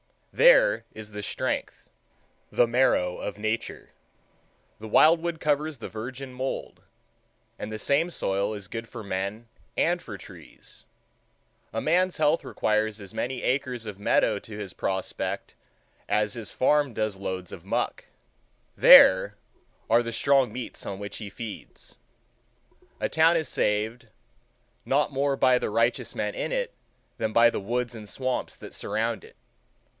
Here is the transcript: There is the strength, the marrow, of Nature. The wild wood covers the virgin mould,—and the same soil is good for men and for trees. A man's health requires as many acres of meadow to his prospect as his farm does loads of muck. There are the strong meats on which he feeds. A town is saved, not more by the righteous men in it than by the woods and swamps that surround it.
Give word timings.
There 0.33 0.85
is 0.93 1.11
the 1.11 1.21
strength, 1.21 1.89
the 2.51 2.65
marrow, 2.65 3.17
of 3.17 3.37
Nature. 3.37 3.89
The 4.79 4.87
wild 4.87 5.21
wood 5.21 5.39
covers 5.39 5.77
the 5.77 5.89
virgin 5.89 6.33
mould,—and 6.33 7.71
the 7.71 7.77
same 7.77 8.09
soil 8.09 8.53
is 8.55 8.69
good 8.69 8.87
for 8.87 9.03
men 9.03 9.47
and 9.77 10.01
for 10.01 10.17
trees. 10.17 10.85
A 11.71 11.81
man's 11.81 12.17
health 12.17 12.43
requires 12.45 12.99
as 12.99 13.13
many 13.13 13.43
acres 13.43 13.85
of 13.85 13.99
meadow 13.99 14.39
to 14.39 14.57
his 14.57 14.73
prospect 14.73 15.53
as 16.09 16.33
his 16.33 16.49
farm 16.49 16.93
does 16.93 17.17
loads 17.17 17.51
of 17.51 17.65
muck. 17.65 18.05
There 18.75 19.35
are 19.89 20.01
the 20.01 20.13
strong 20.13 20.51
meats 20.51 20.83
on 20.85 20.97
which 20.97 21.17
he 21.17 21.29
feeds. 21.29 21.97
A 22.99 23.09
town 23.09 23.37
is 23.37 23.49
saved, 23.49 24.07
not 24.85 25.11
more 25.11 25.35
by 25.35 25.59
the 25.59 25.69
righteous 25.69 26.15
men 26.15 26.33
in 26.33 26.51
it 26.51 26.73
than 27.17 27.33
by 27.33 27.51
the 27.51 27.61
woods 27.61 27.93
and 27.93 28.09
swamps 28.09 28.57
that 28.57 28.73
surround 28.73 29.23
it. 29.23 29.35